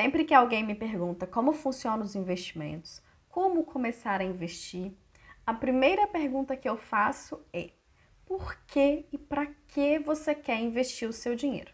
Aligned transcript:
Sempre 0.00 0.24
que 0.24 0.32
alguém 0.32 0.62
me 0.62 0.76
pergunta 0.76 1.26
como 1.26 1.52
funcionam 1.52 2.04
os 2.04 2.14
investimentos, 2.14 3.02
como 3.28 3.64
começar 3.64 4.20
a 4.20 4.24
investir, 4.24 4.92
a 5.44 5.52
primeira 5.52 6.06
pergunta 6.06 6.56
que 6.56 6.68
eu 6.68 6.76
faço 6.76 7.44
é: 7.52 7.70
por 8.24 8.54
que 8.68 9.06
e 9.12 9.18
para 9.18 9.46
que 9.66 9.98
você 9.98 10.36
quer 10.36 10.60
investir 10.60 11.08
o 11.08 11.12
seu 11.12 11.34
dinheiro? 11.34 11.72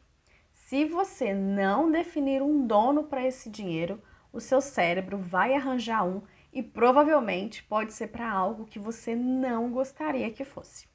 Se 0.54 0.86
você 0.86 1.34
não 1.34 1.92
definir 1.92 2.40
um 2.40 2.66
dono 2.66 3.04
para 3.04 3.26
esse 3.26 3.50
dinheiro, 3.50 4.02
o 4.32 4.40
seu 4.40 4.62
cérebro 4.62 5.18
vai 5.18 5.52
arranjar 5.52 6.02
um 6.02 6.22
e 6.50 6.62
provavelmente 6.62 7.62
pode 7.64 7.92
ser 7.92 8.06
para 8.06 8.32
algo 8.32 8.64
que 8.64 8.78
você 8.78 9.14
não 9.14 9.70
gostaria 9.70 10.30
que 10.30 10.46
fosse. 10.46 10.88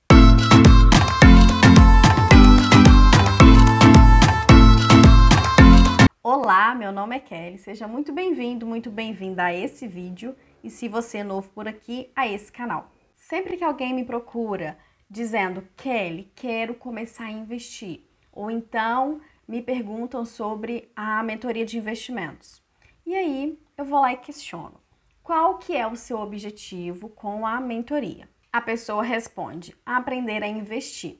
Kelly, 7.18 7.58
seja 7.58 7.88
muito 7.88 8.12
bem-vindo, 8.12 8.68
muito 8.68 8.92
bem-vinda 8.92 9.46
a 9.46 9.54
esse 9.54 9.88
vídeo 9.88 10.36
e 10.62 10.70
se 10.70 10.90
você 10.90 11.20
é 11.20 11.24
novo 11.24 11.50
por 11.50 11.66
aqui, 11.68 12.12
a 12.14 12.28
esse 12.28 12.52
canal. 12.52 12.92
Sempre 13.16 13.56
que 13.56 13.64
alguém 13.64 13.94
me 13.94 14.04
procura 14.04 14.78
dizendo, 15.10 15.66
Kelly, 15.78 16.32
quero 16.36 16.76
começar 16.76 17.24
a 17.24 17.32
investir, 17.32 18.02
ou 18.32 18.52
então 18.52 19.22
me 19.48 19.62
perguntam 19.62 20.26
sobre 20.26 20.92
a 20.96 21.24
mentoria 21.24 21.66
de 21.66 21.78
investimentos. 21.78 22.62
E 23.06 23.16
aí 23.16 23.58
eu 23.78 23.86
vou 23.86 24.02
lá 24.02 24.14
e 24.14 24.18
questiono, 24.18 24.80
qual 25.24 25.58
que 25.58 25.76
é 25.76 25.88
o 25.88 25.96
seu 25.96 26.20
objetivo 26.20 27.10
com 27.10 27.48
a 27.48 27.60
mentoria? 27.60 28.30
A 28.52 28.62
pessoa 28.62 29.04
responde, 29.04 29.76
aprender 29.86 30.44
a 30.44 30.48
investir. 30.48 31.20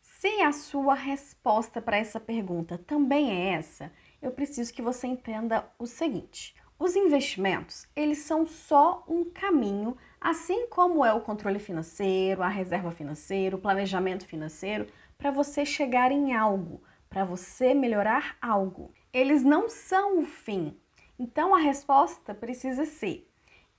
Se 0.00 0.40
a 0.40 0.52
sua 0.52 0.94
resposta 0.94 1.80
para 1.80 1.96
essa 1.96 2.20
pergunta 2.20 2.76
também 2.76 3.30
é 3.30 3.54
essa, 3.54 3.92
eu 4.22 4.30
preciso 4.30 4.72
que 4.72 4.80
você 4.80 5.08
entenda 5.08 5.68
o 5.78 5.86
seguinte: 5.86 6.54
os 6.78 6.96
investimentos, 6.96 7.86
eles 7.94 8.18
são 8.18 8.46
só 8.46 9.04
um 9.08 9.24
caminho, 9.24 9.96
assim 10.20 10.66
como 10.68 11.04
é 11.04 11.12
o 11.12 11.20
controle 11.20 11.58
financeiro, 11.58 12.42
a 12.42 12.48
reserva 12.48 12.92
financeira, 12.92 13.56
o 13.56 13.60
planejamento 13.60 14.26
financeiro, 14.26 14.86
para 15.18 15.30
você 15.30 15.66
chegar 15.66 16.12
em 16.12 16.34
algo, 16.34 16.82
para 17.10 17.24
você 17.24 17.74
melhorar 17.74 18.36
algo. 18.40 18.92
Eles 19.12 19.42
não 19.42 19.68
são 19.68 20.20
o 20.20 20.24
fim. 20.24 20.76
Então 21.18 21.54
a 21.54 21.58
resposta 21.58 22.34
precisa 22.34 22.84
ser: 22.84 23.28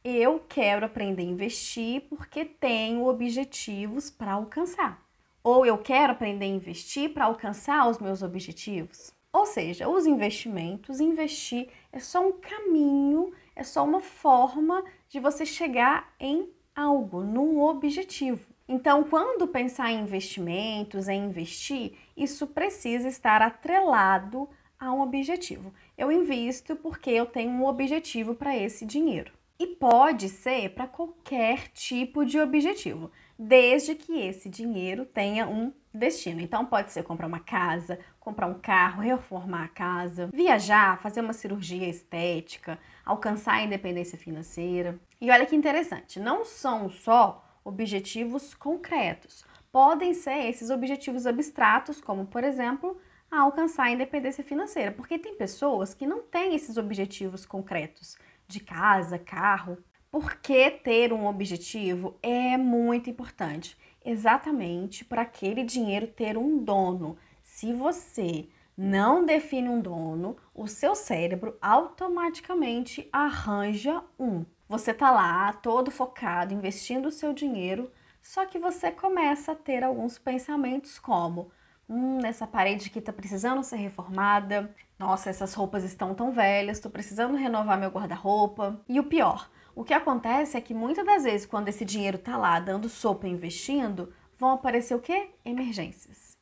eu 0.04 0.40
quero 0.48 0.86
aprender 0.86 1.24
a 1.24 1.26
investir 1.26 2.02
porque 2.10 2.44
tenho 2.44 3.08
objetivos 3.08 4.10
para 4.10 4.34
alcançar. 4.34 5.02
Ou 5.42 5.66
eu 5.66 5.78
quero 5.78 6.14
aprender 6.14 6.46
a 6.46 6.50
investir 6.50 7.14
para 7.14 7.26
alcançar 7.26 7.90
os 7.90 8.00
meus 8.00 8.22
objetivos. 8.22 9.14
Ou 9.34 9.48
seja, 9.48 9.90
os 9.90 10.06
investimentos, 10.06 11.00
investir 11.00 11.68
é 11.92 12.00
só 12.00 12.26
um 12.26 12.34
caminho, 12.34 13.34
é 13.56 13.64
só 13.64 13.84
uma 13.84 14.00
forma 14.00 14.86
de 15.10 15.20
você 15.20 15.44
chegar 15.44 16.14
em 16.20 16.48
algo, 16.76 17.24
num 17.24 17.60
objetivo. 17.60 18.54
Então, 18.68 19.04
quando 19.04 19.48
pensar 19.48 19.92
em 19.92 20.02
investimentos, 20.02 21.08
em 21.08 21.26
investir, 21.26 21.98
isso 22.16 22.46
precisa 22.46 23.08
estar 23.08 23.42
atrelado 23.42 24.48
a 24.80 24.94
um 24.94 25.02
objetivo. 25.02 25.74
Eu 25.98 26.12
invisto 26.12 26.76
porque 26.76 27.10
eu 27.10 27.26
tenho 27.26 27.50
um 27.50 27.66
objetivo 27.66 28.36
para 28.36 28.56
esse 28.56 28.86
dinheiro. 28.86 29.34
E 29.64 29.68
pode 29.68 30.28
ser 30.28 30.72
para 30.72 30.86
qualquer 30.86 31.70
tipo 31.70 32.26
de 32.26 32.38
objetivo, 32.38 33.10
desde 33.40 33.96
que 33.96 34.20
esse 34.20 34.50
dinheiro 34.50 35.06
tenha 35.06 35.48
um 35.48 35.72
destino. 35.94 36.42
Então 36.42 36.66
pode 36.66 36.92
ser 36.92 37.02
comprar 37.04 37.28
uma 37.28 37.40
casa, 37.40 37.98
comprar 38.20 38.48
um 38.48 38.60
carro, 38.60 39.02
reformar 39.02 39.64
a 39.64 39.68
casa, 39.70 40.30
viajar, 40.34 41.00
fazer 41.00 41.22
uma 41.22 41.32
cirurgia 41.32 41.88
estética, 41.88 42.78
alcançar 43.06 43.54
a 43.54 43.64
independência 43.64 44.18
financeira. 44.18 45.00
E 45.22 45.32
olha 45.32 45.46
que 45.46 45.56
interessante, 45.56 46.20
não 46.20 46.44
são 46.44 46.90
só 46.90 47.42
objetivos 47.64 48.54
concretos. 48.54 49.46
Podem 49.72 50.14
ser 50.14 50.50
esses 50.50 50.70
objetivos 50.70 51.26
abstratos, 51.26 52.02
como 52.02 52.26
por 52.26 52.44
exemplo, 52.44 53.00
alcançar 53.32 53.84
a 53.84 53.92
independência 53.92 54.44
financeira, 54.44 54.92
porque 54.92 55.18
tem 55.18 55.36
pessoas 55.36 55.94
que 55.94 56.06
não 56.06 56.22
têm 56.22 56.54
esses 56.54 56.76
objetivos 56.76 57.46
concretos 57.46 58.18
de 58.48 58.60
casa, 58.60 59.18
carro. 59.18 59.78
Porque 60.12 60.70
ter 60.70 61.12
um 61.12 61.26
objetivo 61.26 62.18
é 62.22 62.56
muito 62.56 63.10
importante, 63.10 63.76
exatamente 64.06 65.04
para 65.04 65.24
aquele 65.24 65.64
dinheiro 65.64 66.08
ter 66.08 66.38
um 66.38 66.64
dono. 66.64 67.18
Se 67.42 67.74
você 67.74 68.48
não 68.78 69.26
define 69.26 69.70
um 69.70 69.82
dono, 69.82 70.36
o 70.54 70.68
seu 70.68 70.96
cérebro 70.96 71.58
automaticamente 71.62 73.08
arranja 73.12 74.04
um. 74.20 74.46
Você 74.68 74.94
tá 74.94 75.12
lá 75.12 75.54
todo 75.54 75.92
focado 75.92 76.54
investindo 76.54 77.08
o 77.08 77.12
seu 77.12 77.34
dinheiro, 77.34 77.92
só 78.22 78.46
que 78.46 78.58
você 78.58 78.92
começa 78.92 79.52
a 79.52 79.56
ter 79.56 79.84
alguns 79.84 80.18
pensamentos 80.18 80.98
como: 80.98 81.52
hum, 81.90 82.20
essa 82.26 82.48
parede 82.48 82.88
aqui 82.88 83.02
tá 83.02 83.14
precisando 83.14 83.64
ser 83.64 83.78
reformada, 83.78 84.74
nossa, 84.98 85.30
essas 85.30 85.54
roupas 85.54 85.84
estão 85.84 86.14
tão 86.14 86.32
velhas, 86.32 86.78
estou 86.78 86.92
precisando 86.92 87.36
renovar 87.36 87.80
meu 87.80 87.90
guarda-roupa. 87.90 88.82
E 88.88 89.00
o 89.00 89.04
pior, 89.04 89.50
o 89.76 89.84
que 89.84 89.94
acontece 89.94 90.56
é 90.56 90.62
que 90.62 90.74
muitas 90.74 91.06
das 91.06 91.24
vezes, 91.24 91.46
quando 91.46 91.68
esse 91.70 91.84
dinheiro 91.84 92.18
está 92.18 92.38
lá 92.38 92.60
dando 92.60 92.88
sopa 92.88 93.28
investindo, 93.28 94.14
vão 94.38 94.52
aparecer 94.52 94.96
o 94.96 95.02
quê? 95.02 95.30
Emergências. 95.44 96.38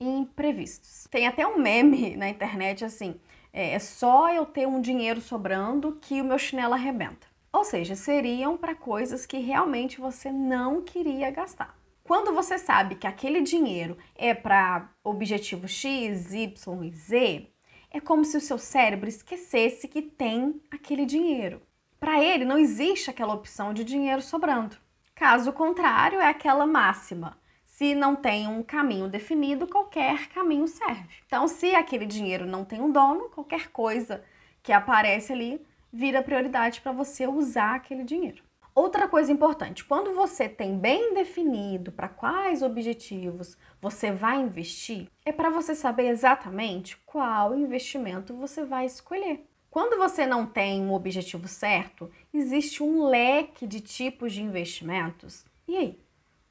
Imprevistos. 0.00 1.06
Tem 1.10 1.26
até 1.26 1.46
um 1.46 1.58
meme 1.58 2.16
na 2.16 2.28
internet 2.28 2.84
assim: 2.84 3.20
é, 3.52 3.74
é 3.74 3.78
só 3.78 4.32
eu 4.32 4.44
ter 4.44 4.66
um 4.66 4.80
dinheiro 4.80 5.20
sobrando 5.20 5.98
que 6.00 6.20
o 6.20 6.24
meu 6.24 6.38
chinelo 6.38 6.74
arrebenta. 6.74 7.26
Ou 7.52 7.64
seja, 7.64 7.94
seriam 7.94 8.56
para 8.56 8.74
coisas 8.74 9.24
que 9.24 9.38
realmente 9.38 10.00
você 10.00 10.32
não 10.32 10.82
queria 10.82 11.30
gastar. 11.30 11.78
Quando 12.06 12.34
você 12.34 12.58
sabe 12.58 12.96
que 12.96 13.06
aquele 13.06 13.40
dinheiro 13.40 13.96
é 14.14 14.34
para 14.34 14.90
objetivo 15.02 15.66
X, 15.66 16.34
Y 16.34 16.84
e 16.84 16.90
Z, 16.90 17.48
é 17.90 17.98
como 17.98 18.26
se 18.26 18.36
o 18.36 18.42
seu 18.42 18.58
cérebro 18.58 19.08
esquecesse 19.08 19.88
que 19.88 20.02
tem 20.02 20.60
aquele 20.70 21.06
dinheiro. 21.06 21.62
Para 21.98 22.22
ele, 22.22 22.44
não 22.44 22.58
existe 22.58 23.08
aquela 23.08 23.32
opção 23.32 23.72
de 23.72 23.82
dinheiro 23.82 24.20
sobrando. 24.20 24.76
Caso 25.14 25.50
contrário, 25.50 26.20
é 26.20 26.28
aquela 26.28 26.66
máxima. 26.66 27.38
Se 27.64 27.94
não 27.94 28.14
tem 28.14 28.46
um 28.46 28.62
caminho 28.62 29.08
definido, 29.08 29.66
qualquer 29.66 30.28
caminho 30.28 30.68
serve. 30.68 31.08
Então, 31.26 31.48
se 31.48 31.74
aquele 31.74 32.04
dinheiro 32.04 32.44
não 32.44 32.66
tem 32.66 32.82
um 32.82 32.92
dono, 32.92 33.30
qualquer 33.30 33.70
coisa 33.70 34.22
que 34.62 34.74
aparece 34.74 35.32
ali 35.32 35.58
vira 35.90 36.22
prioridade 36.22 36.82
para 36.82 36.92
você 36.92 37.26
usar 37.26 37.76
aquele 37.76 38.04
dinheiro. 38.04 38.43
Outra 38.74 39.06
coisa 39.06 39.30
importante, 39.30 39.84
quando 39.84 40.12
você 40.14 40.48
tem 40.48 40.76
bem 40.76 41.14
definido 41.14 41.92
para 41.92 42.08
quais 42.08 42.60
objetivos 42.60 43.56
você 43.80 44.10
vai 44.10 44.40
investir, 44.40 45.06
é 45.24 45.30
para 45.30 45.48
você 45.48 45.76
saber 45.76 46.08
exatamente 46.08 46.96
qual 47.06 47.54
investimento 47.54 48.34
você 48.34 48.64
vai 48.64 48.84
escolher. 48.84 49.46
Quando 49.70 49.96
você 49.96 50.26
não 50.26 50.44
tem 50.44 50.82
um 50.82 50.92
objetivo 50.92 51.46
certo, 51.46 52.10
existe 52.32 52.82
um 52.82 53.06
leque 53.06 53.64
de 53.64 53.80
tipos 53.80 54.32
de 54.32 54.42
investimentos. 54.42 55.44
E 55.68 55.76
aí? 55.76 56.00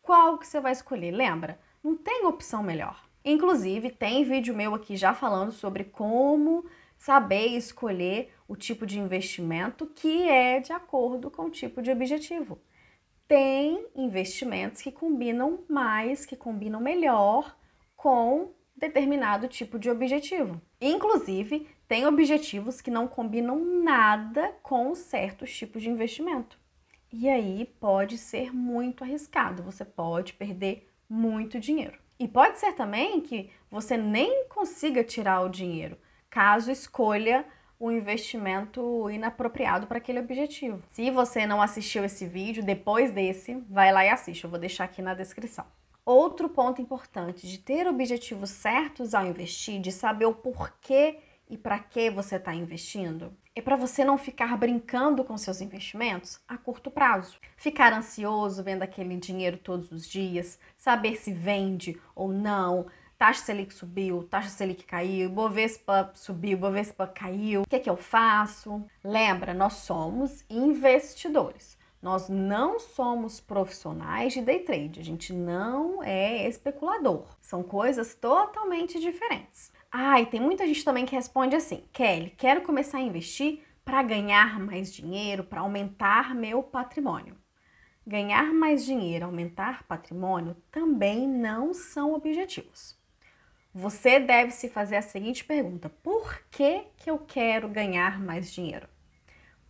Qual 0.02 0.38
que 0.38 0.48
você 0.48 0.62
vai 0.62 0.72
escolher? 0.72 1.12
Lembra? 1.12 1.60
Não 1.84 1.96
tem 1.96 2.26
opção 2.26 2.64
melhor. 2.64 3.04
Inclusive, 3.26 3.90
tem 3.90 4.24
vídeo 4.24 4.56
meu 4.56 4.74
aqui 4.74 4.96
já 4.96 5.14
falando 5.14 5.52
sobre 5.52 5.84
como 5.84 6.66
saber 7.04 7.48
escolher 7.48 8.34
o 8.48 8.56
tipo 8.56 8.86
de 8.86 8.98
investimento 8.98 9.86
que 9.86 10.24
é 10.30 10.62
de 10.62 10.72
acordo 10.72 11.30
com 11.30 11.44
o 11.44 11.50
tipo 11.50 11.82
de 11.82 11.92
objetivo. 11.92 12.62
Tem 13.28 13.86
investimentos 13.94 14.82
que 14.82 14.90
combinam 14.90 15.66
mais, 15.68 16.26
que 16.26 16.38
combinam 16.38 16.80
melhor 16.80 17.58
com 17.98 18.54
determinado 18.74 19.50
tipo 19.50 19.78
de 19.78 19.90
objetivo. 19.90 20.62
Inclusive, 20.80 21.68
tem 21.90 22.06
objetivos 22.06 22.80
que 22.80 22.90
não 22.90 23.06
combinam 23.06 23.60
nada 23.84 24.56
com 24.64 24.96
certos 24.96 25.54
tipos 25.54 25.82
de 25.82 25.90
investimento. 25.90 26.58
E 27.12 27.28
aí 27.28 27.66
pode 27.82 28.18
ser 28.18 28.56
muito 28.56 29.04
arriscado, 29.04 29.62
você 29.62 29.84
pode 29.84 30.32
perder 30.36 30.90
muito 31.10 31.60
dinheiro. 31.60 32.00
E 32.18 32.30
pode 32.30 32.60
ser 32.60 32.72
também 32.76 33.20
que 33.20 33.50
você 33.70 33.98
nem 33.98 34.48
consiga 34.48 35.04
tirar 35.04 35.42
o 35.42 35.50
dinheiro 35.50 35.98
caso 36.34 36.72
escolha 36.72 37.46
o 37.80 37.92
investimento 37.92 39.08
inapropriado 39.12 39.86
para 39.86 40.00
aquele 40.00 40.20
objetivo. 40.20 40.82
Se 40.90 41.12
você 41.12 41.46
não 41.46 41.62
assistiu 41.62 42.04
esse 42.04 42.26
vídeo, 42.26 42.64
depois 42.64 43.12
desse, 43.12 43.64
vai 43.70 43.92
lá 43.92 44.04
e 44.04 44.10
assiste, 44.10 44.44
eu 44.44 44.50
vou 44.50 44.60
deixar 44.60 44.86
aqui 44.86 45.00
na 45.00 45.14
descrição. 45.14 45.64
Outro 46.04 46.50
ponto 46.50 46.82
importante 46.82 47.48
de 47.48 47.60
ter 47.60 47.86
objetivos 47.88 48.50
certos 48.50 49.14
ao 49.14 49.28
investir, 49.28 49.80
de 49.80 49.92
saber 49.92 50.26
o 50.26 50.34
porquê 50.34 51.20
e 51.48 51.56
para 51.56 51.78
que 51.78 52.10
você 52.10 52.38
está 52.38 52.52
investindo, 52.56 53.32
é 53.56 53.62
para 53.62 53.76
você 53.76 54.04
não 54.04 54.18
ficar 54.18 54.58
brincando 54.58 55.24
com 55.24 55.38
seus 55.38 55.62
investimentos 55.62 56.40
a 56.48 56.58
curto 56.58 56.90
prazo. 56.90 57.38
Ficar 57.56 57.94
ansioso 57.94 58.64
vendo 58.64 58.82
aquele 58.82 59.16
dinheiro 59.18 59.58
todos 59.58 59.92
os 59.92 60.08
dias, 60.10 60.58
saber 60.76 61.16
se 61.16 61.32
vende 61.32 62.02
ou 62.16 62.30
não, 62.30 62.88
taxa 63.24 63.46
Selic 63.46 63.74
subiu, 63.74 64.24
taxa 64.24 64.50
Selic 64.50 64.84
caiu, 64.84 65.30
Bovespa 65.30 66.12
subiu, 66.14 66.58
Bovespa 66.58 67.08
caiu. 67.08 67.62
O 67.62 67.66
que 67.66 67.78
é 67.78 67.80
que 67.80 67.90
eu 67.90 67.96
faço? 67.96 68.86
Lembra, 69.02 69.54
nós 69.54 69.76
somos 69.76 70.44
investidores. 70.50 71.78
Nós 72.02 72.28
não 72.28 72.82
somos 72.82 73.40
profissionais 73.40 74.34
de 74.34 74.42
day 74.42 74.60
trade, 74.60 75.00
a 75.00 75.04
gente 75.06 75.32
não 75.32 76.04
é 76.04 76.50
especulador. 76.50 77.38
São 77.40 77.64
coisas 77.64 78.14
totalmente 78.14 79.00
diferentes. 79.00 79.72
Ah, 79.90 80.20
e 80.20 80.26
tem 80.26 80.42
muita 80.42 80.68
gente 80.68 80.84
também 80.84 81.06
que 81.06 81.16
responde 81.16 81.56
assim: 81.56 81.86
Kelly, 81.94 82.32
quero 82.32 82.64
começar 82.64 82.98
a 82.98 83.02
investir 83.02 83.62
para 83.86 84.04
ganhar 84.04 84.60
mais 84.60 84.94
dinheiro, 84.94 85.46
para 85.46 85.62
aumentar 85.62 86.36
meu 86.36 86.62
patrimônio. 86.62 87.38
Ganhar 88.06 88.54
mais 88.54 88.84
dinheiro, 88.84 89.28
aumentar 89.28 89.88
patrimônio 89.88 90.58
também 90.70 91.26
não 91.26 91.74
são 91.74 92.14
objetivos. 92.14 93.02
Você 93.74 94.20
deve 94.20 94.52
se 94.52 94.70
fazer 94.70 94.98
a 94.98 95.02
seguinte 95.02 95.44
pergunta: 95.44 95.90
por 95.90 96.44
que, 96.52 96.84
que 96.98 97.10
eu 97.10 97.18
quero 97.18 97.68
ganhar 97.68 98.22
mais 98.22 98.54
dinheiro? 98.54 98.88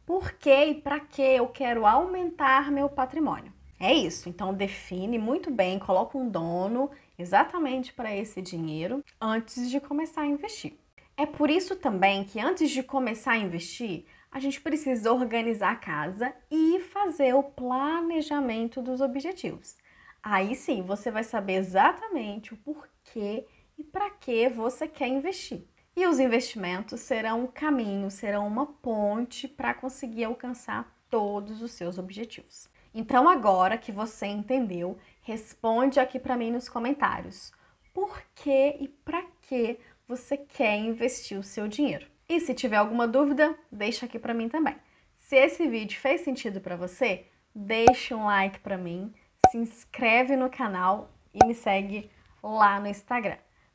Por 0.05 0.33
que 0.33 0.65
e 0.65 0.75
para 0.75 0.99
que 0.99 1.21
eu 1.21 1.47
quero 1.47 1.85
aumentar 1.85 2.69
meu 2.69 2.89
patrimônio? 2.89 3.53
É 3.79 3.93
isso. 3.93 4.27
Então 4.27 4.53
define 4.53 5.17
muito 5.17 5.49
bem, 5.49 5.79
coloca 5.79 6.17
um 6.17 6.29
dono 6.29 6.91
exatamente 7.17 7.93
para 7.93 8.13
esse 8.13 8.41
dinheiro 8.41 9.01
antes 9.21 9.69
de 9.69 9.79
começar 9.79 10.23
a 10.23 10.27
investir. 10.27 10.77
É 11.15 11.25
por 11.25 11.49
isso 11.49 11.75
também 11.75 12.25
que 12.25 12.41
antes 12.41 12.71
de 12.71 12.83
começar 12.83 13.33
a 13.33 13.37
investir, 13.37 14.05
a 14.29 14.39
gente 14.39 14.59
precisa 14.59 15.13
organizar 15.13 15.71
a 15.71 15.77
casa 15.77 16.33
e 16.51 16.79
fazer 16.79 17.33
o 17.35 17.43
planejamento 17.43 18.81
dos 18.81 18.99
objetivos. 18.99 19.77
Aí 20.21 20.55
sim, 20.55 20.81
você 20.81 21.11
vai 21.11 21.23
saber 21.23 21.53
exatamente 21.53 22.53
o 22.53 22.57
porquê 22.57 23.45
e 23.77 23.83
para 23.83 24.09
que 24.09 24.49
você 24.49 24.87
quer 24.87 25.07
investir. 25.07 25.65
E 25.95 26.07
os 26.07 26.19
investimentos 26.19 27.01
serão 27.01 27.43
um 27.43 27.47
caminho, 27.47 28.09
serão 28.09 28.47
uma 28.47 28.65
ponte 28.65 29.47
para 29.47 29.73
conseguir 29.73 30.23
alcançar 30.23 30.91
todos 31.09 31.61
os 31.61 31.71
seus 31.71 31.99
objetivos. 31.99 32.67
Então, 32.95 33.29
agora 33.29 33.77
que 33.77 33.91
você 33.91 34.25
entendeu, 34.25 34.97
responde 35.21 35.99
aqui 35.99 36.19
para 36.19 36.37
mim 36.37 36.51
nos 36.51 36.67
comentários. 36.67 37.51
Por 37.93 38.21
que 38.33 38.77
e 38.79 38.87
para 38.87 39.23
que 39.41 39.79
você 40.07 40.37
quer 40.37 40.77
investir 40.77 41.37
o 41.37 41.43
seu 41.43 41.67
dinheiro? 41.67 42.07
E 42.27 42.39
se 42.39 42.53
tiver 42.53 42.77
alguma 42.77 43.07
dúvida, 43.07 43.55
deixa 43.71 44.05
aqui 44.05 44.17
para 44.17 44.33
mim 44.33 44.49
também. 44.49 44.75
Se 45.11 45.35
esse 45.35 45.67
vídeo 45.67 45.99
fez 45.99 46.21
sentido 46.21 46.59
para 46.59 46.75
você, 46.75 47.27
deixa 47.53 48.15
um 48.15 48.25
like 48.25 48.59
para 48.59 48.77
mim, 48.77 49.13
se 49.49 49.57
inscreve 49.57 50.35
no 50.35 50.49
canal 50.49 51.11
e 51.33 51.45
me 51.45 51.53
segue 51.53 52.09
lá 52.41 52.79
no 52.79 52.87
Instagram. 52.87 53.37